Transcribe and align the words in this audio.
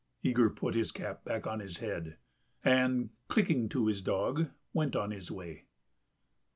Yegor 0.23 0.49
put 0.49 0.73
his 0.73 0.91
cap 0.91 1.17
on 1.17 1.23
the 1.25 1.29
back 1.41 1.45
of 1.45 1.59
his 1.61 1.77
head 1.77 2.17
and, 2.65 3.11
clicking 3.27 3.69
to 3.69 3.85
his 3.85 4.01
dog, 4.01 4.47
went 4.73 4.95
on 4.95 5.11
his 5.11 5.29
way. 5.29 5.67